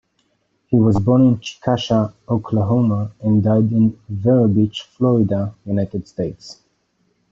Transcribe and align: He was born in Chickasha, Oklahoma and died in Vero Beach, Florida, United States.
He 0.65 0.79
was 0.79 0.99
born 0.99 1.21
in 1.21 1.37
Chickasha, 1.37 2.11
Oklahoma 2.27 3.11
and 3.21 3.43
died 3.43 3.71
in 3.71 3.99
Vero 4.09 4.47
Beach, 4.47 4.81
Florida, 4.81 5.53
United 5.63 6.07
States. 6.07 6.63